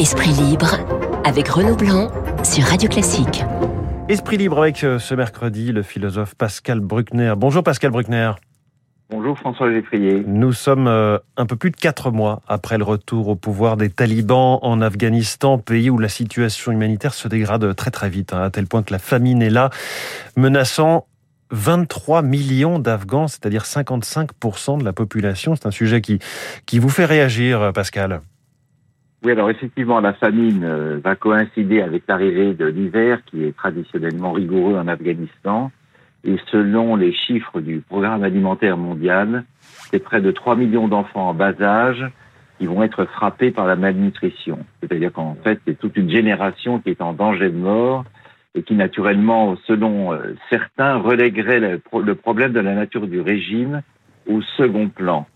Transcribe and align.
Esprit 0.00 0.30
libre 0.30 0.78
avec 1.26 1.46
Renaud 1.48 1.76
Blanc 1.76 2.10
sur 2.42 2.64
Radio 2.64 2.88
Classique. 2.88 3.44
Esprit 4.08 4.38
libre 4.38 4.58
avec 4.58 4.82
euh, 4.82 4.98
ce 4.98 5.14
mercredi 5.14 5.72
le 5.72 5.82
philosophe 5.82 6.34
Pascal 6.34 6.80
Bruckner. 6.80 7.34
Bonjour 7.36 7.62
Pascal 7.62 7.90
Bruckner. 7.90 8.32
Bonjour 9.10 9.38
François 9.38 9.70
Geffrier. 9.70 10.24
Nous 10.26 10.54
sommes 10.54 10.86
euh, 10.86 11.18
un 11.36 11.44
peu 11.44 11.56
plus 11.56 11.70
de 11.70 11.76
quatre 11.76 12.10
mois 12.12 12.40
après 12.48 12.78
le 12.78 12.84
retour 12.84 13.28
au 13.28 13.36
pouvoir 13.36 13.76
des 13.76 13.90
talibans 13.90 14.58
en 14.62 14.80
Afghanistan, 14.80 15.58
pays 15.58 15.90
où 15.90 15.98
la 15.98 16.08
situation 16.08 16.72
humanitaire 16.72 17.12
se 17.12 17.28
dégrade 17.28 17.76
très 17.76 17.90
très 17.90 18.08
vite, 18.08 18.32
hein, 18.32 18.40
à 18.40 18.48
tel 18.48 18.66
point 18.66 18.82
que 18.82 18.94
la 18.94 18.98
famine 18.98 19.42
est 19.42 19.50
là, 19.50 19.68
menaçant 20.34 21.08
23 21.50 22.22
millions 22.22 22.78
d'Afghans, 22.78 23.28
c'est-à-dire 23.28 23.64
55% 23.64 24.78
de 24.78 24.84
la 24.84 24.94
population. 24.94 25.56
C'est 25.56 25.66
un 25.66 25.70
sujet 25.70 26.00
qui, 26.00 26.20
qui 26.64 26.78
vous 26.78 26.88
fait 26.88 27.04
réagir, 27.04 27.72
Pascal. 27.74 28.22
Oui, 29.22 29.32
alors 29.32 29.50
effectivement, 29.50 30.00
la 30.00 30.14
famine 30.14 30.64
euh, 30.64 30.98
va 31.02 31.14
coïncider 31.14 31.82
avec 31.82 32.04
l'arrivée 32.08 32.54
de 32.54 32.64
l'hiver 32.64 33.20
qui 33.26 33.44
est 33.44 33.54
traditionnellement 33.54 34.32
rigoureux 34.32 34.76
en 34.76 34.88
Afghanistan. 34.88 35.70
Et 36.24 36.36
selon 36.50 36.96
les 36.96 37.12
chiffres 37.12 37.60
du 37.60 37.80
Programme 37.80 38.24
alimentaire 38.24 38.76
mondial, 38.76 39.44
c'est 39.90 39.98
près 39.98 40.20
de 40.20 40.30
3 40.30 40.56
millions 40.56 40.88
d'enfants 40.88 41.28
en 41.30 41.34
bas 41.34 41.52
âge 41.60 42.06
qui 42.58 42.66
vont 42.66 42.82
être 42.82 43.06
frappés 43.06 43.50
par 43.50 43.66
la 43.66 43.76
malnutrition. 43.76 44.58
C'est-à-dire 44.80 45.12
qu'en 45.12 45.36
fait, 45.42 45.60
c'est 45.66 45.78
toute 45.78 45.96
une 45.96 46.10
génération 46.10 46.78
qui 46.78 46.90
est 46.90 47.00
en 47.00 47.12
danger 47.14 47.50
de 47.50 47.56
mort 47.56 48.04
et 48.54 48.62
qui 48.62 48.74
naturellement, 48.74 49.56
selon 49.66 50.12
euh, 50.12 50.34
certains, 50.50 50.96
relèguerait 50.96 51.60
le, 51.60 52.14
problème 52.14 52.52
de 52.52 52.60
la 52.60 52.74
nature 52.74 53.06
du 53.06 53.20
régime 53.20 53.82
au 54.26 54.42
second 54.42 54.88
plan. 54.88 55.26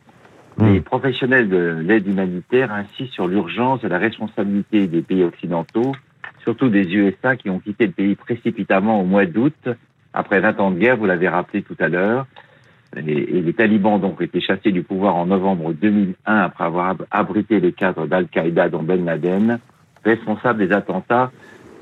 Hmm. 0.56 0.72
Les 0.72 0.80
professionnels 0.80 1.48
de 1.48 1.82
l'aide 1.82 2.06
humanitaire 2.06 2.72
insistent 2.72 3.14
sur 3.14 3.26
l'urgence 3.26 3.82
et 3.82 3.88
la 3.88 3.98
responsabilité 3.98 4.86
des 4.86 5.02
pays 5.02 5.24
occidentaux, 5.24 5.92
surtout 6.42 6.68
des 6.68 6.94
USA 6.94 7.36
qui 7.36 7.50
ont 7.50 7.58
quitté 7.58 7.86
le 7.86 7.92
pays 7.92 8.14
précipitamment 8.14 9.00
au 9.00 9.04
mois 9.04 9.26
d'août, 9.26 9.68
après 10.12 10.40
20 10.40 10.60
ans 10.60 10.70
de 10.70 10.78
guerre, 10.78 10.96
vous 10.96 11.06
l'avez 11.06 11.28
rappelé 11.28 11.62
tout 11.62 11.76
à 11.80 11.88
l'heure. 11.88 12.26
Les 12.96 13.52
talibans 13.54 13.94
ont 13.94 13.98
donc 13.98 14.22
été 14.22 14.40
chassés 14.40 14.70
du 14.70 14.84
pouvoir 14.84 15.16
en 15.16 15.26
novembre 15.26 15.72
2001 15.72 16.36
après 16.36 16.64
avoir 16.64 16.94
abrité 17.10 17.58
les 17.58 17.72
cadres 17.72 18.06
d'Al-Qaïda 18.06 18.68
dont 18.68 18.84
Ben 18.84 19.04
Laden, 19.04 19.58
responsable 20.04 20.64
des 20.64 20.72
attentats 20.72 21.32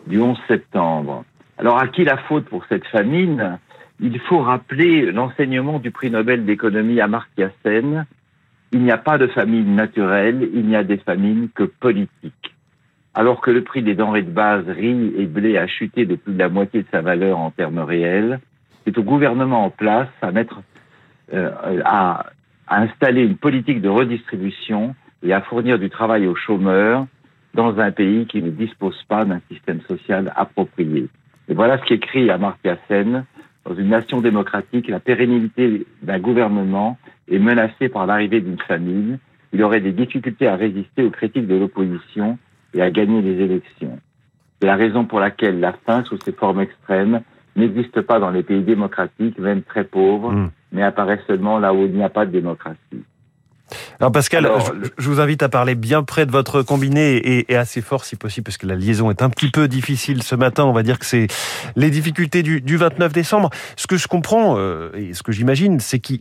du 0.06 0.18
11 0.18 0.38
septembre. 0.48 1.24
Alors 1.58 1.78
à 1.78 1.88
qui 1.88 2.04
la 2.04 2.16
faute 2.16 2.46
pour 2.46 2.64
cette 2.70 2.86
famine? 2.86 3.58
Il 4.00 4.18
faut 4.20 4.38
rappeler 4.38 5.12
l'enseignement 5.12 5.78
du 5.78 5.90
prix 5.90 6.10
Nobel 6.10 6.46
d'économie 6.46 7.00
Amartya 7.00 7.50
Sen. 7.62 8.06
Il 8.72 8.82
n'y 8.82 8.90
a 8.90 8.98
pas 8.98 9.18
de 9.18 9.26
famine 9.26 9.74
naturelle, 9.74 10.48
il 10.54 10.66
n'y 10.66 10.76
a 10.76 10.82
des 10.82 10.96
famines 10.96 11.50
que 11.54 11.64
politiques. 11.64 12.54
Alors 13.14 13.42
que 13.42 13.50
le 13.50 13.62
prix 13.62 13.82
des 13.82 13.94
denrées 13.94 14.22
de 14.22 14.30
base, 14.30 14.66
riz 14.66 15.12
et 15.18 15.26
blé, 15.26 15.58
a 15.58 15.66
chuté 15.66 16.06
de 16.06 16.14
plus 16.14 16.32
de 16.32 16.38
la 16.38 16.48
moitié 16.48 16.82
de 16.82 16.88
sa 16.90 17.02
valeur 17.02 17.38
en 17.38 17.50
termes 17.50 17.80
réels, 17.80 18.40
c'est 18.84 18.96
au 18.96 19.02
gouvernement 19.02 19.66
en 19.66 19.70
place 19.70 20.08
à 20.22 20.32
mettre, 20.32 20.60
euh, 21.34 21.50
à, 21.84 22.26
installer 22.68 23.22
une 23.22 23.36
politique 23.36 23.82
de 23.82 23.88
redistribution 23.90 24.94
et 25.22 25.34
à 25.34 25.42
fournir 25.42 25.78
du 25.78 25.90
travail 25.90 26.26
aux 26.26 26.34
chômeurs 26.34 27.06
dans 27.52 27.78
un 27.78 27.90
pays 27.90 28.26
qui 28.26 28.42
ne 28.42 28.48
dispose 28.48 28.98
pas 29.08 29.26
d'un 29.26 29.40
système 29.50 29.82
social 29.82 30.32
approprié. 30.34 31.08
Et 31.48 31.54
voilà 31.54 31.76
ce 31.78 31.84
qu'écrit 31.84 32.30
Amartya 32.30 32.78
Sen. 32.88 33.26
Dans 33.64 33.74
une 33.74 33.88
nation 33.88 34.20
démocratique, 34.20 34.88
la 34.88 35.00
pérennité 35.00 35.86
d'un 36.02 36.18
gouvernement 36.18 36.98
est 37.28 37.38
menacée 37.38 37.88
par 37.88 38.06
l'arrivée 38.06 38.40
d'une 38.40 38.58
famine. 38.58 39.18
Il 39.52 39.62
aurait 39.62 39.80
des 39.80 39.92
difficultés 39.92 40.48
à 40.48 40.56
résister 40.56 41.04
aux 41.04 41.10
critiques 41.10 41.46
de 41.46 41.56
l'opposition 41.56 42.38
et 42.74 42.82
à 42.82 42.90
gagner 42.90 43.22
les 43.22 43.42
élections. 43.42 43.98
C'est 44.60 44.66
la 44.66 44.76
raison 44.76 45.04
pour 45.04 45.20
laquelle 45.20 45.60
la 45.60 45.72
faim, 45.72 46.04
sous 46.04 46.18
ses 46.18 46.32
formes 46.32 46.60
extrêmes, 46.60 47.20
n'existe 47.56 48.00
pas 48.00 48.18
dans 48.18 48.30
les 48.30 48.42
pays 48.42 48.62
démocratiques, 48.62 49.38
même 49.38 49.62
très 49.62 49.84
pauvres, 49.84 50.32
hmm. 50.32 50.50
mais 50.72 50.82
apparaît 50.82 51.20
seulement 51.26 51.58
là 51.58 51.74
où 51.74 51.84
il 51.84 51.92
n'y 51.92 52.02
a 52.02 52.08
pas 52.08 52.26
de 52.26 52.30
démocratie. 52.30 53.04
Alors 54.00 54.12
Pascal, 54.12 54.50
je, 54.98 55.08
vous 55.08 55.20
invite 55.20 55.42
à 55.42 55.48
parler 55.48 55.74
bien 55.74 56.02
près 56.02 56.26
de 56.26 56.30
votre 56.30 56.62
combiné 56.62 57.16
et, 57.50 57.56
assez 57.56 57.80
fort 57.80 58.04
si 58.04 58.16
possible, 58.16 58.44
parce 58.44 58.56
que 58.56 58.66
la 58.66 58.74
liaison 58.74 59.10
est 59.10 59.22
un 59.22 59.30
petit 59.30 59.50
peu 59.50 59.68
difficile 59.68 60.22
ce 60.22 60.34
matin. 60.34 60.64
On 60.64 60.72
va 60.72 60.82
dire 60.82 60.98
que 60.98 61.06
c'est 61.06 61.28
les 61.76 61.90
difficultés 61.90 62.42
du, 62.42 62.76
29 62.76 63.12
décembre. 63.12 63.50
Ce 63.76 63.86
que 63.86 63.96
je 63.96 64.08
comprends 64.08 64.56
euh, 64.56 64.90
et 64.94 65.14
ce 65.14 65.22
que 65.22 65.32
j'imagine, 65.32 65.78
c'est 65.80 66.00
que 66.00 66.12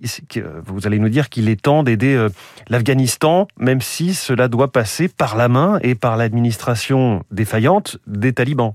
vous 0.66 0.86
allez 0.86 1.00
nous 1.00 1.10
dire 1.10 1.30
qu'il 1.30 1.50
est 1.50 1.62
temps 1.62 1.84
d'aider 1.84 2.16
euh, 2.16 2.30
l'Afghanistan, 2.70 3.48
même 3.58 3.82
si 3.82 4.14
cela 4.14 4.48
doit 4.48 4.72
passer 4.72 5.08
par 5.08 5.36
la 5.36 5.48
main 5.48 5.80
et 5.82 5.96
par 5.96 6.18
l'administration 6.18 7.24
défaillante 7.32 7.98
des 8.08 8.34
talibans. 8.34 8.74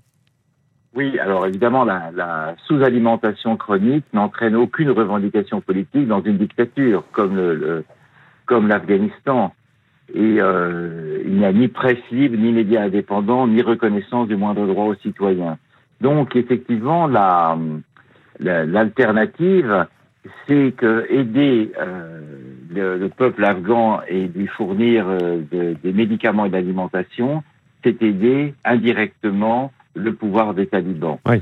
Oui, 0.96 1.18
alors 1.18 1.46
évidemment, 1.46 1.84
la, 1.84 2.54
sous-alimentation 2.66 3.58
chronique 3.58 4.06
n'entraîne 4.14 4.56
aucune 4.56 4.90
revendication 4.90 5.60
politique 5.60 6.08
dans 6.08 6.22
une 6.22 6.38
dictature, 6.38 7.04
comme 7.12 7.36
le 7.36 7.84
comme 8.46 8.68
l'Afghanistan. 8.68 9.52
Et 10.14 10.40
euh, 10.40 11.22
il 11.26 11.34
n'y 11.34 11.44
a 11.44 11.52
ni 11.52 11.68
presse 11.68 11.98
libre, 12.10 12.36
ni 12.38 12.52
médias 12.52 12.82
indépendants, 12.82 13.46
ni 13.48 13.60
reconnaissance 13.60 14.28
du 14.28 14.36
moindre 14.36 14.66
droit 14.66 14.84
aux 14.84 14.94
citoyens. 14.94 15.58
Donc 16.00 16.36
effectivement, 16.36 17.06
la 17.06 17.58
l'alternative, 18.38 19.86
c'est 20.46 20.74
que 20.76 21.06
aider 21.10 21.72
euh, 21.78 22.20
le, 22.70 23.08
peuple 23.08 23.44
afghan 23.44 24.00
et 24.08 24.28
lui 24.28 24.46
fournir 24.46 25.06
euh, 25.08 25.40
des 25.50 25.92
médicaments 25.92 26.44
et 26.44 26.48
de 26.48 26.54
l'alimentation, 26.54 27.42
c'est 27.82 28.02
aider 28.02 28.54
indirectement 28.64 29.72
le 29.94 30.14
pouvoir 30.14 30.54
des 30.54 30.66
talibans. 30.66 31.18
Oui. 31.26 31.40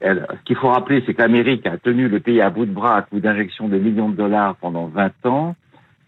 ce 0.00 0.44
qu'il 0.44 0.56
faut 0.56 0.68
rappeler, 0.68 1.02
c'est 1.04 1.14
qu'Amérique 1.14 1.66
a 1.66 1.78
tenu 1.78 2.08
le 2.08 2.20
pays 2.20 2.40
à 2.40 2.50
bout 2.50 2.66
de 2.66 2.70
bras 2.72 2.96
à 2.96 3.02
coup 3.02 3.18
d'injection 3.18 3.68
de 3.68 3.78
millions 3.78 4.08
de 4.08 4.16
dollars 4.16 4.54
pendant 4.56 4.86
20 4.86 5.26
ans 5.26 5.56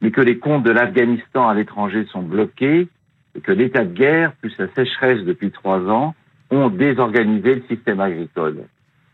mais 0.01 0.11
que 0.11 0.21
les 0.21 0.39
comptes 0.39 0.65
de 0.65 0.71
l'Afghanistan 0.71 1.49
à 1.49 1.55
l'étranger 1.55 2.07
sont 2.13 2.23
bloqués 2.23 2.89
et 3.35 3.41
que 3.41 3.53
l'état 3.53 3.85
de 3.85 3.93
guerre, 3.93 4.33
plus 4.41 4.57
la 4.59 4.69
sécheresse 4.75 5.23
depuis 5.25 5.51
trois 5.51 5.81
ans, 5.89 6.15
ont 6.51 6.71
désorganisé 6.71 7.57
le 7.57 7.63
système 7.69 8.01
agricole. 8.01 8.65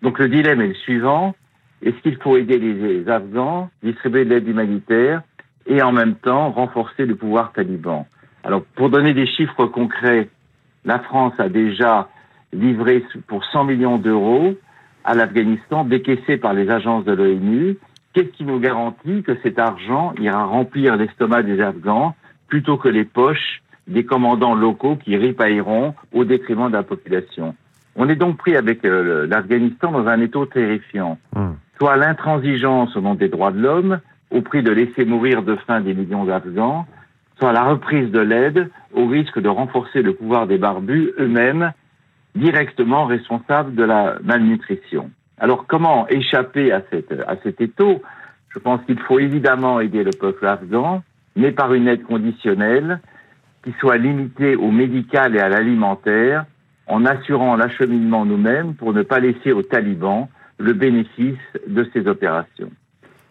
Donc 0.03 0.19
le 0.19 0.28
dilemme 0.28 0.61
est 0.61 0.69
le 0.69 0.75
suivant. 0.75 1.34
Est-ce 1.83 1.97
qu'il 2.03 2.17
faut 2.17 2.37
aider 2.37 2.59
les 2.59 3.09
Afghans, 3.09 3.71
distribuer 3.83 4.25
de 4.25 4.31
l'aide 4.31 4.49
humanitaire 4.49 5.22
et 5.67 5.83
en 5.83 5.93
même 5.93 6.15
temps 6.15 6.50
renforcer 6.50 7.06
le 7.06 7.16
pouvoir 7.16 7.53
taliban? 7.53 8.06
Alors 8.45 8.62
pour 8.77 8.91
donner 8.91 9.15
des 9.15 9.27
chiffres 9.27 9.66
concrets, 9.66 10.28
la 10.84 10.99
France 10.99 11.34
a 11.39 11.49
déjà 11.49 12.09
livré 12.53 13.05
pour 13.27 13.45
100 13.45 13.65
millions 13.65 13.99
d'euros 13.99 14.55
à 15.03 15.15
l'Afghanistan 15.15 15.84
décaissés 15.84 16.37
par 16.37 16.55
les 16.55 16.71
agences 16.71 17.05
de 17.05 17.12
l'ONU 17.12 17.77
Qu'est-ce 18.14 18.30
qui 18.30 18.44
nous 18.44 18.60
garantit 18.60 19.25
que 19.25 19.36
cet 19.42 19.58
argent 19.58 20.14
ira 20.20 20.44
remplir 20.44 20.97
l'estomac 20.97 21.42
des 21.42 21.60
Afghans 21.60 22.14
plutôt 22.47 22.76
que 22.76 22.88
les 22.88 23.04
poches 23.04 23.60
des 23.88 24.04
commandants 24.04 24.54
locaux 24.54 24.97
qui 24.97 25.16
ripailleront 25.16 25.94
au 26.12 26.24
détriment 26.24 26.69
de 26.69 26.74
la 26.74 26.84
population? 26.84 27.56
On 27.97 28.08
est 28.08 28.14
donc 28.14 28.36
pris 28.36 28.56
avec 28.56 28.84
euh, 28.84 29.26
l'Afghanistan 29.26 29.91
dans 29.91 30.06
un 30.06 30.20
étau 30.20 30.47
terrifiant. 30.47 31.19
Hmm. 31.34 31.54
Soit 31.78 31.97
l'intransigeance 31.97 32.97
au 32.97 33.00
nom 33.00 33.16
des 33.16 33.28
droits 33.28 33.50
de 33.50 33.60
l'homme, 33.60 34.00
au 34.30 34.42
prix 34.42 34.62
de 34.62 34.70
laisser 34.70 35.04
mourir 35.04 35.42
de 35.42 35.56
faim 35.66 35.80
des 35.80 35.92
millions 35.92 36.24
d'Afghans, 36.24 36.86
soit 37.41 37.53
la 37.53 37.64
reprise 37.64 38.12
de 38.12 38.20
l'aide 38.20 38.70
au 38.92 39.06
risque 39.06 39.41
de 39.41 39.48
renforcer 39.48 40.03
le 40.03 40.14
pouvoir 40.14 40.47
des 40.47 40.58
barbus 40.58 41.10
eux-mêmes 41.19 41.72
directement 42.36 43.06
responsables 43.06 43.74
de 43.74 43.82
la 43.82 44.19
malnutrition. 44.22 45.10
Alors 45.39 45.67
comment 45.67 46.06
échapper 46.09 46.72
à, 46.72 46.83
cette, 46.91 47.12
à 47.27 47.37
cet 47.43 47.61
étau? 47.61 48.03
Je 48.50 48.59
pense 48.59 48.81
qu'il 48.87 49.00
faut 49.00 49.19
évidemment 49.19 49.81
aider 49.81 50.05
le 50.05 50.12
peuple 50.12 50.47
afghan, 50.47 51.03
mais 51.34 51.50
par 51.50 51.75
une 51.75 51.89
aide 51.89 52.05
conditionnelle 52.05 53.01
qui 53.65 53.72
soit 53.81 53.97
limitée 53.97 54.57
au 54.57 54.71
médical 54.71 55.34
et 55.34 55.41
à 55.41 55.48
l'alimentaire, 55.48 56.45
en 56.86 57.04
assurant 57.07 57.57
l'acheminement 57.57 58.25
nous-mêmes 58.25 58.75
pour 58.75 58.92
ne 58.92 59.03
pas 59.03 59.19
laisser 59.19 59.53
aux 59.53 59.63
talibans 59.63 60.28
le 60.59 60.72
bénéfice 60.72 61.39
de 61.66 61.89
ces 61.92 62.07
opérations. 62.07 62.71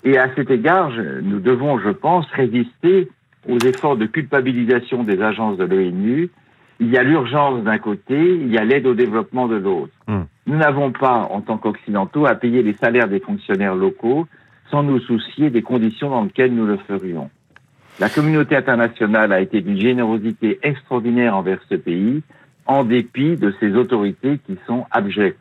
Et 0.03 0.17
à 0.17 0.33
cet 0.35 0.49
égard, 0.49 0.91
nous 1.21 1.39
devons, 1.39 1.79
je 1.79 1.89
pense, 1.89 2.25
résister 2.31 3.09
aux 3.47 3.59
efforts 3.59 3.95
de 3.95 4.05
culpabilisation 4.05 5.03
des 5.03 5.21
agences 5.21 5.57
de 5.57 5.65
l'ONU. 5.65 6.29
Il 6.79 6.89
y 6.89 6.97
a 6.97 7.03
l'urgence 7.03 7.63
d'un 7.63 7.77
côté, 7.77 8.17
il 8.17 8.51
y 8.51 8.57
a 8.57 8.65
l'aide 8.65 8.87
au 8.87 8.93
développement 8.93 9.47
de 9.47 9.55
l'autre. 9.55 9.93
Hmm. 10.07 10.23
Nous 10.47 10.57
n'avons 10.57 10.91
pas, 10.91 11.29
en 11.31 11.41
tant 11.41 11.57
qu'Occidentaux, 11.57 12.25
à 12.25 12.35
payer 12.35 12.63
les 12.63 12.73
salaires 12.73 13.07
des 13.07 13.19
fonctionnaires 13.19 13.75
locaux 13.75 14.27
sans 14.69 14.83
nous 14.83 14.99
soucier 14.99 15.49
des 15.49 15.61
conditions 15.61 16.09
dans 16.09 16.23
lesquelles 16.23 16.53
nous 16.53 16.65
le 16.65 16.77
ferions. 16.77 17.29
La 17.99 18.09
communauté 18.09 18.55
internationale 18.55 19.31
a 19.31 19.39
été 19.39 19.61
d'une 19.61 19.79
générosité 19.79 20.59
extraordinaire 20.63 21.37
envers 21.37 21.59
ce 21.69 21.75
pays, 21.75 22.23
en 22.65 22.83
dépit 22.83 23.35
de 23.35 23.53
ses 23.59 23.75
autorités 23.75 24.39
qui 24.47 24.57
sont 24.65 24.85
abjectes. 24.89 25.37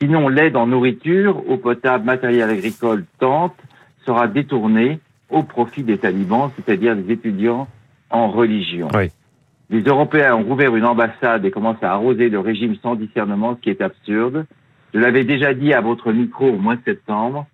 Sinon, 0.00 0.28
l'aide 0.28 0.56
en 0.56 0.66
nourriture, 0.66 1.42
eau 1.50 1.56
potable, 1.58 2.04
matériel 2.04 2.48
agricole, 2.50 3.04
tente, 3.18 3.56
sera 4.04 4.28
détournée 4.28 5.00
au 5.30 5.42
profit 5.42 5.82
des 5.82 5.98
talibans, 5.98 6.50
c'est-à-dire 6.56 6.96
des 6.96 7.12
étudiants 7.12 7.66
en 8.10 8.28
religion. 8.28 8.88
Les 9.68 9.82
Européens 9.82 10.36
ont 10.36 10.44
rouvert 10.44 10.76
une 10.76 10.84
ambassade 10.84 11.44
et 11.44 11.50
commencent 11.50 11.82
à 11.82 11.92
arroser 11.92 12.28
le 12.28 12.38
régime 12.38 12.76
sans 12.82 12.94
discernement, 12.94 13.56
ce 13.56 13.60
qui 13.62 13.70
est 13.70 13.80
absurde. 13.80 14.46
Je 14.94 15.00
l'avais 15.00 15.24
déjà 15.24 15.54
dit 15.54 15.72
à 15.72 15.80
votre 15.80 16.12
micro 16.12 16.48
au 16.48 16.56
mois 16.56 16.76
de 16.76 16.82
septembre. 16.84 17.46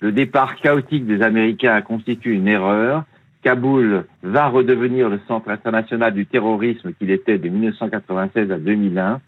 Le 0.00 0.10
départ 0.10 0.56
chaotique 0.56 1.06
des 1.06 1.22
Américains 1.22 1.80
constitue 1.82 2.34
une 2.34 2.48
erreur. 2.48 3.04
Kaboul 3.42 4.04
va 4.22 4.48
redevenir 4.48 5.08
le 5.08 5.20
centre 5.28 5.48
international 5.48 6.12
du 6.12 6.26
terrorisme 6.26 6.92
qu'il 6.92 7.10
était 7.10 7.38
de 7.38 7.48
1996 7.48 8.50
à 8.50 8.58
2001. 8.58 9.20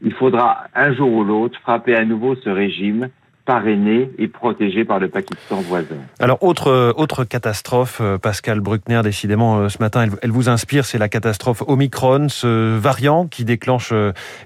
Il 0.00 0.12
faudra 0.14 0.64
un 0.74 0.92
jour 0.94 1.12
ou 1.12 1.24
l'autre 1.24 1.60
frapper 1.60 1.94
à 1.94 2.04
nouveau 2.04 2.34
ce 2.36 2.48
régime 2.48 3.08
parrainé 3.44 4.10
et 4.18 4.28
protégé 4.28 4.84
par 4.84 4.98
le 4.98 5.08
Pakistan 5.08 5.60
voisin. 5.62 5.96
Alors, 6.20 6.42
autre, 6.42 6.68
euh, 6.68 6.92
autre 6.96 7.24
catastrophe, 7.24 7.98
euh, 8.00 8.18
Pascal 8.18 8.60
Bruckner, 8.60 9.00
décidément, 9.02 9.58
euh, 9.58 9.68
ce 9.68 9.78
matin, 9.78 10.06
elle, 10.22 10.30
vous 10.30 10.48
inspire, 10.48 10.84
c'est 10.84 10.98
la 10.98 11.08
catastrophe 11.08 11.62
Omicron, 11.66 12.28
ce 12.28 12.76
variant 12.76 13.26
qui 13.26 13.44
déclenche 13.44 13.92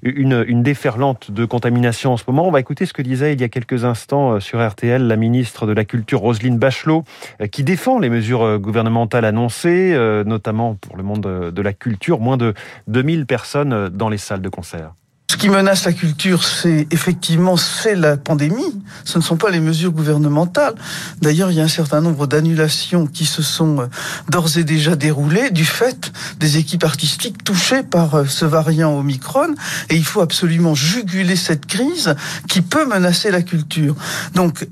une, 0.02 0.44
une 0.46 0.62
déferlante 0.62 1.30
de 1.30 1.44
contamination 1.44 2.14
en 2.14 2.16
ce 2.16 2.24
moment. 2.26 2.46
On 2.46 2.50
va 2.50 2.60
écouter 2.60 2.86
ce 2.86 2.92
que 2.92 3.02
disait 3.02 3.34
il 3.34 3.40
y 3.40 3.44
a 3.44 3.48
quelques 3.48 3.84
instants 3.84 4.40
sur 4.40 4.66
RTL 4.66 5.06
la 5.06 5.16
ministre 5.16 5.66
de 5.66 5.72
la 5.72 5.84
Culture, 5.84 6.20
Roselyne 6.20 6.58
Bachelot, 6.58 7.04
qui 7.52 7.62
défend 7.62 7.98
les 7.98 8.08
mesures 8.08 8.58
gouvernementales 8.58 9.24
annoncées, 9.24 9.96
notamment 10.26 10.74
pour 10.74 10.96
le 10.96 11.02
monde 11.02 11.50
de 11.52 11.62
la 11.62 11.72
culture, 11.72 12.20
moins 12.20 12.36
de 12.36 12.54
2000 12.88 13.26
personnes 13.26 13.88
dans 13.90 14.08
les 14.08 14.18
salles 14.18 14.42
de 14.42 14.48
concert. 14.48 14.92
Ce 15.28 15.36
qui 15.36 15.48
menace 15.48 15.84
la 15.84 15.92
culture, 15.92 16.44
c'est 16.44 16.86
effectivement 16.92 17.56
c'est 17.56 17.96
la 17.96 18.16
pandémie. 18.16 18.82
Ce 19.04 19.18
ne 19.18 19.22
sont 19.22 19.36
pas 19.36 19.50
les 19.50 19.58
mesures 19.58 19.90
gouvernementales. 19.90 20.74
D'ailleurs, 21.20 21.50
il 21.50 21.56
y 21.56 21.60
a 21.60 21.64
un 21.64 21.68
certain 21.68 22.00
nombre 22.00 22.28
d'annulations 22.28 23.06
qui 23.06 23.26
se 23.26 23.42
sont 23.42 23.80
euh, 23.80 23.86
d'ores 24.30 24.56
et 24.56 24.64
déjà 24.64 24.94
déroulées 24.94 25.50
du 25.50 25.64
fait 25.64 26.12
des 26.38 26.58
équipes 26.58 26.84
artistiques 26.84 27.42
touchées 27.42 27.82
par 27.82 28.14
euh, 28.14 28.24
ce 28.26 28.44
variant 28.44 28.96
Omicron. 28.96 29.54
Et 29.90 29.96
il 29.96 30.04
faut 30.04 30.20
absolument 30.20 30.76
juguler 30.76 31.36
cette 31.36 31.66
crise 31.66 32.14
qui 32.48 32.62
peut 32.62 32.86
menacer 32.86 33.32
la 33.32 33.42
culture. 33.42 33.96
Donc, 34.34 34.66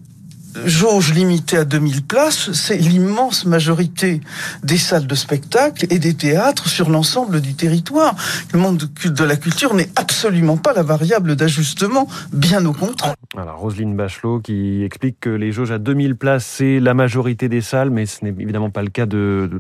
jauge 0.65 1.13
limitée 1.13 1.59
à 1.59 1.65
2000 1.65 2.05
places, 2.05 2.53
c'est 2.53 2.77
l'immense 2.77 3.45
majorité 3.45 4.21
des 4.63 4.79
salles 4.79 5.07
de 5.07 5.15
spectacle 5.15 5.87
et 5.91 5.99
des 5.99 6.15
théâtres 6.15 6.69
sur 6.69 6.91
l'ensemble 6.91 7.41
du 7.41 7.55
territoire. 7.55 8.15
Le 8.53 8.59
monde 8.59 8.89
de 9.05 9.25
la 9.25 9.37
culture 9.37 9.75
n'est 9.75 9.91
absolument 9.97 10.57
pas 10.57 10.73
la 10.73 10.83
variable 10.83 11.37
d'ajustement, 11.37 12.09
bien 12.33 12.65
au 12.67 12.73
contraire. 12.73 13.15
Alors, 13.37 13.59
Roselyne 13.59 13.97
Bachelot 13.97 14.41
qui 14.41 14.85
explique 14.85 15.19
que 15.21 15.31
les 15.31 15.51
jauges 15.51 15.73
à 15.73 15.79
2000 15.79 16.17
places, 16.17 16.47
c'est 16.47 16.79
la 16.81 16.95
majorité 16.95 17.49
des 17.49 17.61
salles, 17.61 17.91
mais 17.91 18.07
ce 18.07 18.25
n'est 18.25 18.35
évidemment 18.39 18.71
pas 18.71 18.83
le 18.83 18.91
cas 18.91 19.07
de, 19.07 19.51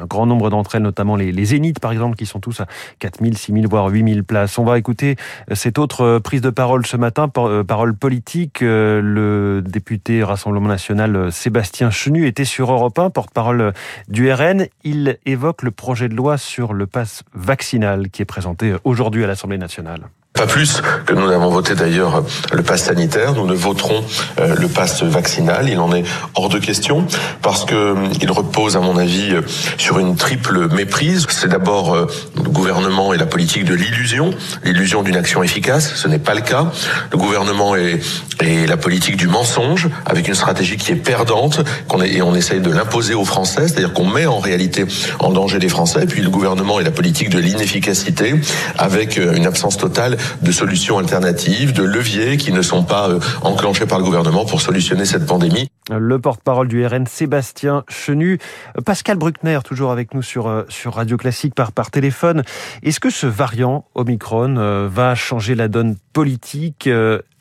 un 0.00 0.06
grand 0.06 0.26
nombre 0.26 0.50
d'entre 0.50 0.76
elles, 0.76 0.82
notamment 0.82 1.16
les, 1.16 1.32
les 1.32 1.44
zéniths, 1.44 1.80
par 1.80 1.92
exemple, 1.92 2.16
qui 2.16 2.26
sont 2.26 2.40
tous 2.40 2.60
à 2.60 2.66
4000, 3.00 3.36
6000, 3.36 3.68
voire 3.68 3.86
8000 3.88 4.24
places. 4.24 4.58
On 4.58 4.64
va 4.64 4.78
écouter 4.78 5.16
cette 5.52 5.78
autre 5.78 6.18
prise 6.18 6.40
de 6.40 6.50
parole 6.50 6.86
ce 6.86 6.96
matin, 6.96 7.30
euh, 7.36 7.64
parole 7.64 7.94
politique. 7.94 8.62
Euh, 8.62 9.00
le 9.00 9.62
député 9.62 10.22
Rassemblement 10.38 10.68
national 10.68 11.16
euh, 11.16 11.30
Sébastien 11.32 11.90
Chenu 11.90 12.28
était 12.28 12.44
sur 12.44 12.70
Europe 12.70 12.96
1, 12.96 13.10
porte-parole 13.10 13.72
du 14.06 14.32
RN. 14.32 14.68
Il 14.84 15.18
évoque 15.26 15.64
le 15.64 15.72
projet 15.72 16.08
de 16.08 16.14
loi 16.14 16.38
sur 16.38 16.74
le 16.74 16.86
pass 16.86 17.24
vaccinal 17.34 18.08
qui 18.08 18.22
est 18.22 18.24
présenté 18.24 18.76
aujourd'hui 18.84 19.24
à 19.24 19.26
l'Assemblée 19.26 19.58
nationale. 19.58 20.02
Pas 20.38 20.46
plus 20.46 20.80
que 21.04 21.14
nous 21.14 21.28
n'avons 21.28 21.50
voté 21.50 21.74
d'ailleurs 21.74 22.22
le 22.52 22.62
pass 22.62 22.84
sanitaire, 22.84 23.34
nous 23.34 23.44
ne 23.44 23.54
voterons 23.54 24.04
euh, 24.38 24.54
le 24.54 24.68
pass 24.68 25.02
vaccinal. 25.02 25.68
Il 25.68 25.80
en 25.80 25.92
est 25.92 26.04
hors 26.36 26.48
de 26.48 26.60
question 26.60 27.04
parce 27.42 27.64
que 27.64 27.74
euh, 27.74 27.94
il 28.22 28.30
repose, 28.30 28.76
à 28.76 28.80
mon 28.80 28.98
avis, 28.98 29.32
euh, 29.32 29.40
sur 29.78 29.98
une 29.98 30.14
triple 30.14 30.72
méprise. 30.72 31.26
C'est 31.28 31.48
d'abord 31.48 31.96
le 31.96 32.50
gouvernement 32.50 33.12
et 33.12 33.18
la 33.18 33.26
politique 33.26 33.64
de 33.64 33.74
l'illusion, 33.74 34.30
l'illusion 34.62 35.02
d'une 35.02 35.16
action 35.16 35.42
efficace. 35.42 35.96
Ce 35.96 36.06
n'est 36.06 36.20
pas 36.20 36.34
le 36.34 36.42
cas. 36.42 36.70
Le 37.10 37.18
gouvernement 37.18 37.74
est, 37.74 37.98
et 38.40 38.68
la 38.68 38.76
politique 38.76 39.16
du 39.16 39.26
mensonge, 39.26 39.88
avec 40.06 40.28
une 40.28 40.36
stratégie 40.36 40.76
qui 40.76 40.92
est 40.92 40.96
perdante, 40.96 41.64
qu'on 41.88 42.00
et 42.00 42.22
on 42.22 42.36
essaye 42.36 42.60
de 42.60 42.70
l'imposer 42.70 43.14
aux 43.14 43.24
Français, 43.24 43.66
c'est-à-dire 43.66 43.92
qu'on 43.92 44.06
met 44.06 44.26
en 44.26 44.38
réalité 44.38 44.84
en 45.18 45.32
danger 45.32 45.58
les 45.58 45.68
Français. 45.68 46.06
Puis 46.06 46.22
le 46.22 46.30
gouvernement 46.30 46.78
et 46.78 46.84
la 46.84 46.92
politique 46.92 47.28
de 47.28 47.40
l'inefficacité, 47.40 48.36
avec 48.78 49.16
une 49.16 49.44
absence 49.44 49.76
totale 49.76 50.16
de 50.42 50.52
solutions 50.52 50.98
alternatives, 50.98 51.72
de 51.72 51.82
leviers 51.82 52.36
qui 52.36 52.52
ne 52.52 52.62
sont 52.62 52.84
pas 52.84 53.10
euh, 53.10 53.20
enclenchés 53.42 53.86
par 53.86 53.98
le 53.98 54.04
gouvernement 54.04 54.44
pour 54.44 54.60
solutionner 54.60 55.04
cette 55.04 55.26
pandémie. 55.26 55.68
Le 55.90 56.18
porte-parole 56.18 56.68
du 56.68 56.84
RN, 56.84 57.06
Sébastien 57.06 57.84
Chenu. 57.88 58.38
Pascal 58.84 59.16
Bruckner, 59.16 59.60
toujours 59.64 59.90
avec 59.90 60.14
nous 60.14 60.22
sur, 60.22 60.46
euh, 60.46 60.64
sur 60.68 60.94
Radio 60.94 61.16
Classique 61.16 61.54
par, 61.54 61.72
par 61.72 61.90
téléphone. 61.90 62.42
Est-ce 62.82 63.00
que 63.00 63.10
ce 63.10 63.26
variant 63.26 63.86
Omicron 63.94 64.56
euh, 64.56 64.88
va 64.90 65.14
changer 65.14 65.54
la 65.54 65.68
donne 65.68 65.96
politique 66.12 66.88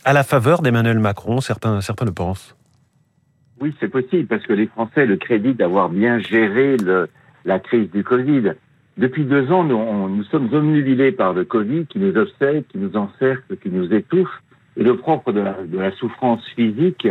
à 0.05 0.13
la 0.13 0.23
faveur 0.23 0.61
d'Emmanuel 0.61 0.99
Macron 0.99 1.41
Certains, 1.41 1.81
certains 1.81 2.05
le 2.05 2.11
pensent? 2.11 2.55
Oui, 3.59 3.73
c'est 3.79 3.87
possible, 3.87 4.27
parce 4.27 4.45
que 4.45 4.53
les 4.53 4.67
Français 4.67 5.05
le 5.05 5.17
créditent 5.17 5.57
d'avoir 5.57 5.89
bien 5.89 6.19
géré 6.19 6.77
le, 6.77 7.09
la 7.45 7.59
crise 7.59 7.89
du 7.89 8.03
Covid. 8.03 8.53
Depuis 8.97 9.25
deux 9.25 9.51
ans, 9.51 9.63
nous, 9.63 10.23
sommes 10.23 10.51
omnubilés 10.51 11.11
par 11.11 11.33
le 11.33 11.45
Covid 11.45 11.85
qui 11.85 11.99
nous 11.99 12.17
obsède, 12.17 12.65
qui 12.67 12.79
nous 12.79 12.95
encercle, 12.97 13.57
qui 13.57 13.69
nous 13.69 13.93
étouffe. 13.93 14.41
Et 14.75 14.83
le 14.83 14.97
propre 14.97 15.31
de 15.31 15.39
la, 15.39 15.55
de 15.63 15.77
la 15.77 15.91
souffrance 15.91 16.43
physique, 16.55 17.07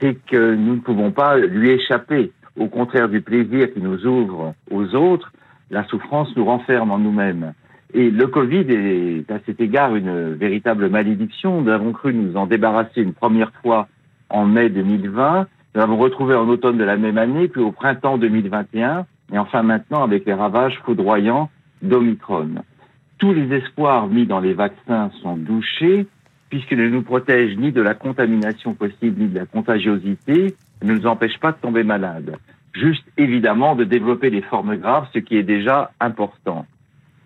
c'est 0.00 0.14
que 0.26 0.54
nous 0.54 0.76
ne 0.76 0.80
pouvons 0.80 1.10
pas 1.10 1.36
lui 1.36 1.70
échapper. 1.70 2.30
Au 2.56 2.66
contraire 2.66 3.08
du 3.08 3.20
plaisir 3.20 3.72
qui 3.72 3.80
nous 3.80 4.06
ouvre 4.06 4.54
aux 4.70 4.94
autres, 4.94 5.32
la 5.70 5.84
souffrance 5.84 6.34
nous 6.36 6.44
renferme 6.44 6.92
en 6.92 6.98
nous-mêmes. 6.98 7.52
Et 7.94 8.10
le 8.10 8.26
Covid 8.28 8.66
est 8.68 9.30
à 9.30 9.40
cet 9.44 9.60
égard 9.60 9.96
une 9.96 10.34
véritable 10.34 10.88
malédiction. 10.88 11.62
Nous 11.62 11.70
avons 11.70 11.92
cru 11.92 12.14
nous 12.14 12.36
en 12.36 12.46
débarrasser 12.46 13.02
une 13.02 13.12
première 13.12 13.52
fois 13.62 13.88
en 14.30 14.46
mai 14.46 14.68
2020. 14.68 15.48
Nous 15.74 15.80
l'avons 15.80 15.96
retrouvé 15.96 16.36
en 16.36 16.48
automne 16.48 16.78
de 16.78 16.84
la 16.84 16.96
même 16.96 17.18
année, 17.18 17.48
puis 17.48 17.60
au 17.60 17.72
printemps 17.72 18.18
2021 18.18 19.04
et 19.32 19.38
enfin 19.38 19.62
maintenant 19.62 20.02
avec 20.02 20.24
les 20.24 20.34
ravages 20.34 20.78
foudroyants 20.84 21.50
d'Omicron. 21.82 22.50
Tous 23.18 23.32
les 23.32 23.52
espoirs 23.56 24.06
mis 24.06 24.26
dans 24.26 24.40
les 24.40 24.54
vaccins 24.54 25.10
sont 25.22 25.36
douchés, 25.36 26.06
puisqu'ils 26.50 26.78
ne 26.78 26.88
nous 26.88 27.02
protègent 27.02 27.56
ni 27.56 27.72
de 27.72 27.82
la 27.82 27.94
contamination 27.94 28.74
possible 28.74 29.20
ni 29.20 29.28
de 29.28 29.38
la 29.38 29.46
contagiosité, 29.46 30.54
ne 30.82 30.94
nous 30.94 31.06
empêchent 31.06 31.40
pas 31.40 31.52
de 31.52 31.58
tomber 31.58 31.82
malades. 31.82 32.36
Juste 32.74 33.04
évidemment 33.16 33.74
de 33.74 33.84
développer 33.84 34.30
des 34.30 34.42
formes 34.42 34.76
graves, 34.76 35.08
ce 35.12 35.18
qui 35.18 35.36
est 35.36 35.42
déjà 35.42 35.90
important. 36.00 36.66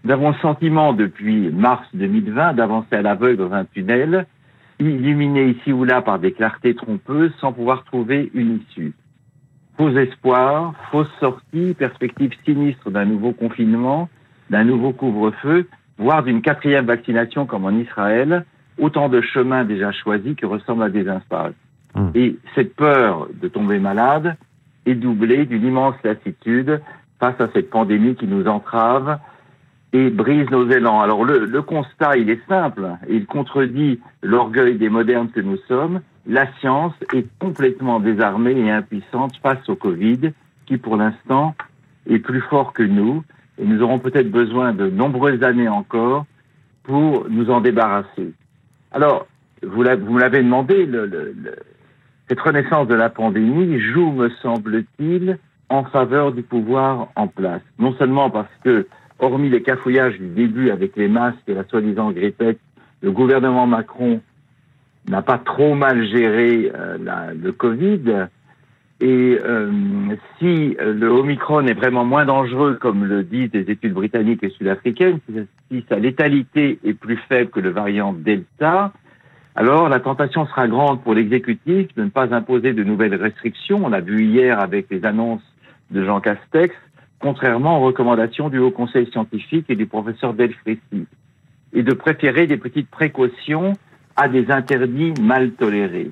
Nous 0.05 0.11
avons 0.11 0.31
le 0.31 0.37
sentiment 0.37 0.93
depuis 0.93 1.51
mars 1.51 1.87
2020 1.95 2.55
d'avancer 2.55 2.97
à 2.97 3.03
l'aveugle 3.03 3.37
dans 3.37 3.53
un 3.53 3.65
tunnel, 3.65 4.27
illuminé 4.81 5.51
ici 5.51 5.73
ou 5.73 5.85
là 5.85 6.03
par 6.03 6.19
des 6.19 6.33
clartés 6.33 6.75
trompeuses 6.75 7.33
sans 7.41 7.53
pouvoir 7.53 7.85
trouver 7.85 8.31
une 8.35 8.59
issue 8.59 8.95
faux 9.77 9.91
espoirs, 9.97 10.75
fausses 10.91 11.13
sorties, 11.21 11.75
perspectives 11.75 12.33
sinistres 12.45 12.91
d'un 12.91 13.05
nouveau 13.05 13.33
confinement, 13.33 14.09
d'un 14.51 14.65
nouveau 14.65 14.93
couvre-feu, 14.93 15.67
voire 15.99 16.23
d'une 16.23 16.43
quatrième 16.43 16.87
vaccination 16.87 17.47
comme 17.47 17.65
en 17.65 17.71
Israël, 17.71 18.45
autant 18.79 19.09
de 19.09 19.21
chemins 19.21 19.65
déjà 19.65 19.93
choisis 19.93 20.37
qui 20.37 20.47
ressemblent 20.47 20.83
à 20.83 20.91
des 20.91 21.09
impasses. 21.09 21.55
Hmm. 21.95 22.11
Et 22.15 22.37
cette 22.55 22.75
peur 22.75 23.29
de 23.41 23.49
tomber 23.49 23.79
malade 23.79 24.37
est 24.87 24.95
doublée 24.95 25.47
d'une 25.47 25.65
immense 25.65 25.95
lassitude 26.03 26.81
face 27.21 27.41
à 27.41 27.49
cette 27.53 27.71
pandémie 27.71 28.17
qui 28.17 28.27
nous 28.27 28.47
entrave 28.47 29.19
et 29.93 30.11
brise 30.11 30.51
nos 30.51 30.69
élans. 30.69 31.01
Alors 31.01 31.25
le, 31.25 31.45
le 31.45 31.63
constat, 31.63 32.17
il 32.17 32.31
est 32.31 32.41
simple, 32.49 32.89
il 33.09 33.27
contredit 33.27 34.01
l'orgueil 34.23 34.77
des 34.77 34.89
modernes 34.89 35.29
que 35.29 35.41
nous 35.41 35.59
sommes, 35.69 36.01
la 36.27 36.47
science 36.59 36.95
est 37.13 37.27
complètement 37.39 38.01
désarmée 38.01 38.53
et 38.53 38.71
impuissante 38.71 39.37
face 39.43 39.69
au 39.69 39.77
Covid, 39.77 40.33
qui 40.67 40.77
pour 40.77 40.97
l'instant 40.97 41.55
est 42.09 42.19
plus 42.19 42.41
fort 42.43 42.73
que 42.73 42.83
nous, 42.83 43.25
et 43.59 43.65
nous 43.65 43.83
aurons 43.83 43.99
peut-être 43.99 44.31
besoin 44.31 44.73
de 44.73 44.89
nombreuses 44.89 45.43
années 45.43 45.69
encore 45.69 46.27
pour 46.85 47.29
nous 47.29 47.51
en 47.51 47.61
débarrasser. 47.61 48.33
Alors, 48.91 49.27
vous 49.63 49.83
me 49.83 50.21
l'avez 50.21 50.43
demandé, 50.43 50.89
cette 52.29 52.41
renaissance 52.41 52.89
de 52.89 52.95
la 52.95 53.11
pandémie 53.11 53.79
joue, 53.81 54.11
me 54.13 54.31
semble-t-il, 54.43 55.39
en 55.69 55.85
faveur 55.85 56.33
du 56.33 56.43
pouvoir 56.43 57.09
en 57.17 57.29
place. 57.29 57.63
Non 57.79 57.95
seulement 57.95 58.31
parce 58.31 58.51
que, 58.65 58.87
hormis 59.19 59.49
les 59.49 59.63
cafouillages 59.63 60.19
du 60.19 60.29
début 60.29 60.71
avec 60.71 60.97
les 60.97 61.09
masques 61.09 61.39
et 61.47 61.55
la 61.55 61.65
soi-disant 61.65 62.11
grippette, 62.11 62.59
le 63.01 63.11
gouvernement 63.11 63.67
Macron 63.67 64.21
n'a 65.09 65.23
pas 65.23 65.39
trop 65.39 65.75
mal 65.75 66.07
géré 66.07 66.71
euh, 66.75 66.99
la, 67.03 67.33
le 67.35 67.53
Covid. 67.53 68.29
Et 69.01 69.39
euh, 69.45 69.71
si 70.39 70.77
le 70.79 71.09
Omicron 71.09 71.67
est 71.67 71.75
vraiment 71.75 72.05
moins 72.05 72.25
dangereux, 72.25 72.79
comme 72.81 73.05
le 73.05 73.25
disent 73.25 73.51
des 73.51 73.69
études 73.69 73.95
britanniques 73.95 74.45
et 74.45 74.51
sud-africaines, 74.51 75.19
si 75.69 75.85
sa 75.89 75.99
létalité 75.99 76.79
est 76.85 76.95
plus 76.95 77.17
faible 77.29 77.51
que 77.51 77.59
le 77.59 77.71
variant 77.71 78.13
Delta, 78.13 78.93
alors 79.55 79.89
la 79.89 80.01
tentation 80.01 80.47
sera 80.47 80.67
grande 80.67 81.03
pour 81.03 81.15
l'exécutif 81.15 81.95
de 81.95 82.05
ne 82.05 82.11
pas 82.11 82.33
imposer 82.35 82.73
de 82.73 82.85
nouvelles 82.85 83.15
restrictions. 83.15 83.81
On 83.85 83.89
l'a 83.89 84.01
vu 84.01 84.25
hier 84.25 84.61
avec 84.61 84.87
les 84.91 85.05
annonces 85.05 85.43
de 85.91 86.05
Jean 86.05 86.21
Castex, 86.21 86.75
contrairement 87.19 87.79
aux 87.79 87.85
recommandations 87.87 88.49
du 88.49 88.59
Haut 88.59 88.71
Conseil 88.71 89.11
scientifique 89.11 89.67
et 89.69 89.77
du 89.77 89.87
professeur 89.87 90.33
Delfrécy, 90.33 91.07
et 91.75 91.83
de 91.83 91.93
préférer 91.93 92.47
des 92.47 92.57
petites 92.57 92.89
précautions 92.89 93.73
à 94.17 94.29
des 94.29 94.51
interdits 94.51 95.15
mal 95.21 95.53
tolérés. 95.53 96.11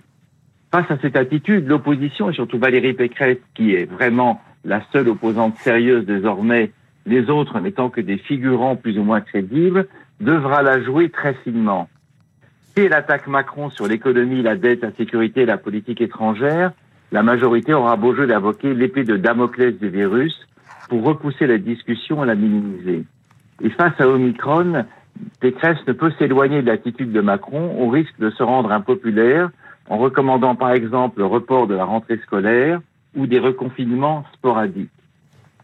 Face 0.72 0.90
à 0.90 0.98
cette 0.98 1.16
attitude, 1.16 1.66
l'opposition, 1.66 2.30
et 2.30 2.34
surtout 2.34 2.58
Valérie 2.58 2.94
Pécresse, 2.94 3.38
qui 3.54 3.74
est 3.74 3.90
vraiment 3.90 4.40
la 4.64 4.82
seule 4.92 5.08
opposante 5.08 5.56
sérieuse 5.56 6.06
désormais, 6.06 6.70
les 7.06 7.28
autres 7.30 7.58
n'étant 7.60 7.90
que 7.90 8.00
des 8.00 8.18
figurants 8.18 8.76
plus 8.76 8.98
ou 8.98 9.02
moins 9.02 9.20
crédibles, 9.20 9.88
devra 10.20 10.62
la 10.62 10.82
jouer 10.82 11.08
très 11.08 11.34
finement. 11.34 11.88
Si 12.76 12.82
elle 12.82 13.04
Macron 13.26 13.70
sur 13.70 13.88
l'économie, 13.88 14.42
la 14.42 14.56
dette, 14.56 14.82
la 14.82 14.92
sécurité 14.92 15.44
la 15.44 15.58
politique 15.58 16.00
étrangère, 16.00 16.72
la 17.10 17.22
majorité 17.22 17.74
aura 17.74 17.96
beau 17.96 18.14
jeu 18.14 18.26
d'invoquer 18.26 18.74
l'épée 18.74 19.02
de 19.02 19.16
Damoclès 19.16 19.76
du 19.76 19.88
virus 19.88 20.46
pour 20.88 21.02
repousser 21.02 21.46
la 21.48 21.58
discussion 21.58 22.22
et 22.22 22.26
la 22.26 22.36
minimiser. 22.36 23.04
Et 23.62 23.70
face 23.70 23.98
à 23.98 24.08
Omicron, 24.08 24.84
Pécresse 25.40 25.78
ne 25.86 25.92
peut 25.92 26.12
s'éloigner 26.18 26.62
de 26.62 26.66
l'attitude 26.66 27.12
de 27.12 27.20
Macron 27.20 27.76
au 27.80 27.88
risque 27.88 28.18
de 28.18 28.30
se 28.30 28.42
rendre 28.42 28.72
impopulaire 28.72 29.50
en 29.88 29.98
recommandant 29.98 30.54
par 30.54 30.72
exemple 30.72 31.18
le 31.18 31.26
report 31.26 31.66
de 31.66 31.74
la 31.74 31.84
rentrée 31.84 32.18
scolaire 32.18 32.80
ou 33.16 33.26
des 33.26 33.38
reconfinements 33.38 34.24
sporadiques. 34.34 34.90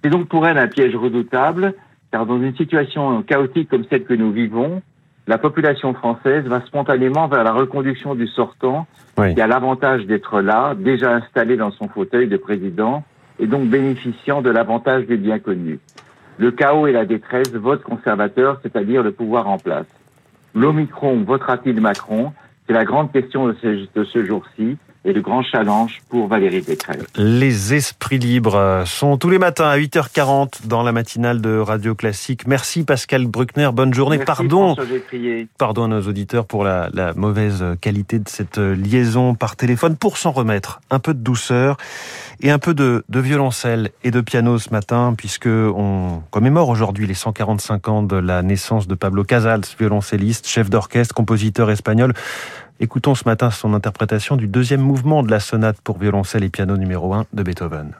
C'est 0.02 0.10
donc 0.10 0.28
pour 0.28 0.46
elle 0.46 0.58
un 0.58 0.68
piège 0.68 0.94
redoutable, 0.96 1.74
car 2.10 2.26
dans 2.26 2.40
une 2.40 2.54
situation 2.56 3.22
chaotique 3.22 3.68
comme 3.68 3.84
celle 3.90 4.04
que 4.04 4.14
nous 4.14 4.32
vivons, 4.32 4.82
la 5.26 5.38
population 5.38 5.92
française 5.94 6.44
va 6.44 6.60
spontanément 6.66 7.26
vers 7.26 7.42
la 7.42 7.52
reconduction 7.52 8.14
du 8.14 8.28
sortant, 8.28 8.86
qui 9.16 9.40
a 9.40 9.46
l'avantage 9.46 10.06
d'être 10.06 10.40
là, 10.40 10.74
déjà 10.76 11.14
installé 11.14 11.56
dans 11.56 11.72
son 11.72 11.88
fauteuil 11.88 12.28
de 12.28 12.36
président, 12.36 13.02
et 13.38 13.46
donc 13.46 13.68
bénéficiant 13.68 14.42
de 14.42 14.50
l'avantage 14.50 15.06
des 15.06 15.16
biens 15.16 15.38
connus. 15.38 15.80
Le 16.38 16.50
chaos 16.50 16.86
et 16.86 16.92
la 16.92 17.06
détresse 17.06 17.52
votent 17.52 17.82
conservateur, 17.82 18.60
c'est-à-dire 18.62 19.02
le 19.02 19.12
pouvoir 19.12 19.48
en 19.48 19.58
place. 19.58 19.86
L'Omicron 20.54 21.22
votera-t-il 21.22 21.80
Macron? 21.80 22.32
C'est 22.66 22.72
la 22.72 22.84
grande 22.84 23.12
question 23.12 23.46
de 23.46 23.54
ce, 24.04 24.24
jour-ci 24.24 24.76
et 25.06 25.12
le 25.12 25.20
grand 25.20 25.42
challenge 25.42 26.02
pour 26.08 26.26
Valérie 26.26 26.62
Pécresse. 26.62 27.04
Les 27.16 27.74
esprits 27.74 28.18
libres 28.18 28.82
sont 28.86 29.16
tous 29.16 29.30
les 29.30 29.38
matins 29.38 29.68
à 29.68 29.78
8h40 29.78 30.66
dans 30.66 30.82
la 30.82 30.90
matinale 30.90 31.40
de 31.40 31.58
Radio 31.58 31.94
Classique. 31.94 32.46
Merci 32.46 32.84
Pascal 32.84 33.26
Bruckner, 33.26 33.70
bonne 33.72 33.94
journée. 33.94 34.18
Merci, 34.18 35.48
pardon, 35.58 35.84
à 35.84 35.88
nos 35.88 36.02
auditeurs 36.02 36.44
pour 36.44 36.64
la, 36.64 36.90
la, 36.92 37.14
mauvaise 37.14 37.64
qualité 37.80 38.18
de 38.18 38.28
cette 38.28 38.58
liaison 38.58 39.34
par 39.34 39.54
téléphone. 39.54 39.96
Pour 39.96 40.18
s'en 40.18 40.32
remettre, 40.32 40.80
un 40.90 40.98
peu 40.98 41.14
de 41.14 41.20
douceur 41.20 41.76
et 42.40 42.50
un 42.50 42.58
peu 42.58 42.74
de, 42.74 43.04
de 43.08 43.20
violoncelle 43.20 43.90
et 44.02 44.10
de 44.10 44.20
piano 44.20 44.58
ce 44.58 44.70
matin, 44.70 45.14
puisque 45.16 45.46
on 45.46 46.22
commémore 46.30 46.68
aujourd'hui 46.68 47.06
les 47.06 47.14
145 47.14 47.88
ans 47.88 48.02
de 48.02 48.16
la 48.16 48.42
naissance 48.42 48.88
de 48.88 48.94
Pablo 48.96 49.22
Casals, 49.22 49.62
violoncelliste, 49.78 50.48
chef 50.48 50.68
d'orchestre, 50.68 51.14
compositeur 51.14 51.70
espagnol. 51.70 52.12
Écoutons 52.78 53.14
ce 53.14 53.24
matin 53.24 53.50
son 53.50 53.72
interprétation 53.72 54.36
du 54.36 54.48
deuxième 54.48 54.82
mouvement 54.82 55.22
de 55.22 55.30
la 55.30 55.40
sonate 55.40 55.80
pour 55.80 55.96
violoncelle 55.96 56.44
et 56.44 56.50
piano 56.50 56.76
numéro 56.76 57.14
1 57.14 57.24
de 57.32 57.42
Beethoven. 57.42 57.94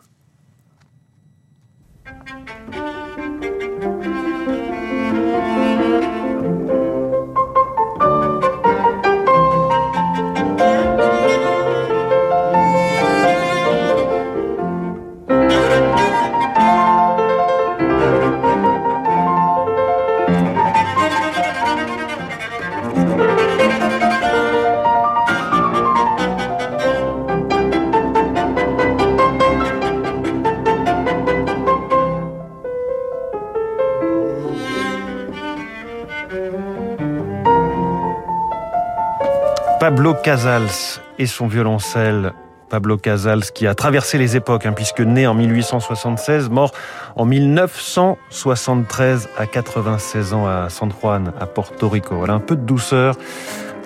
Pablo 39.86 40.14
Casals 40.14 40.98
et 41.16 41.26
son 41.26 41.46
violoncelle. 41.46 42.32
Pablo 42.68 42.98
Casals 42.98 43.52
qui 43.52 43.68
a 43.68 43.76
traversé 43.76 44.18
les 44.18 44.34
époques, 44.34 44.66
hein, 44.66 44.72
puisque 44.72 45.00
né 45.00 45.28
en 45.28 45.34
1876, 45.34 46.50
mort 46.50 46.72
en 47.14 47.24
1973 47.24 49.28
à 49.38 49.46
96 49.46 50.32
ans 50.32 50.44
à 50.44 50.68
San 50.70 50.90
Juan, 50.90 51.32
à 51.38 51.46
Porto 51.46 51.88
Rico. 51.88 52.16
Voilà 52.16 52.32
un 52.32 52.40
peu 52.40 52.56
de 52.56 52.62
douceur 52.62 53.16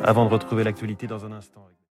avant 0.03 0.25
de 0.25 0.31
retrouver 0.31 0.65
l'actualité 0.65 1.07
dans 1.07 1.27
un 1.27 1.33
instant. 1.33 1.61